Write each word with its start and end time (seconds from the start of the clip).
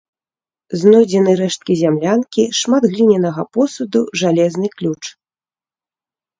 Знойдзены 0.83 1.31
рэшткі 1.41 1.73
зямлянкі, 1.83 2.43
шмат 2.61 2.83
глінянага 2.95 3.47
посуду, 3.53 4.01
жалезны 4.25 4.67
ключ. 4.79 5.01